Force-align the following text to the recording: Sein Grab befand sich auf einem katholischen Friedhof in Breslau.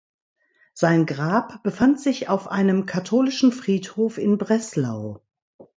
Sein 0.73 1.05
Grab 1.05 1.61
befand 1.61 1.99
sich 2.01 2.27
auf 2.27 2.47
einem 2.47 2.87
katholischen 2.87 3.51
Friedhof 3.51 4.17
in 4.17 4.39
Breslau. 4.39 5.21